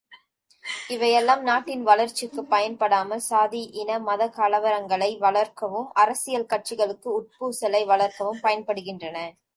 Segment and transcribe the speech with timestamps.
[0.89, 9.17] இவையெல்லாம் நாட்டின் வளர்ச்சிக்குப் பயன்படாமல் சாதி, இன, மதக் கலவரங்களை வளர்க்கவும் அரசியல் கட்சிகளுக்குள் உட்பூசலை வளர்க்கவும் பயன்படுகின்றன!